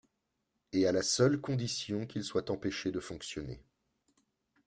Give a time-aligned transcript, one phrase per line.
[0.73, 3.61] Et à la seule condition qu’il soit empêché de fonctionner.